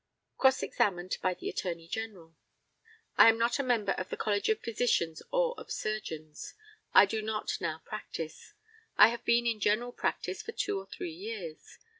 [0.35, 2.35] Cross examined by the ATTORNEY GENERAL:
[3.19, 6.55] I am not a member of the College of Physicians or of Surgeons.
[6.91, 8.55] I do not now practise.
[8.97, 11.77] I have been in general practice for two or three years.